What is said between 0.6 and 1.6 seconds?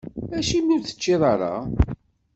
ur teččiḍ ara?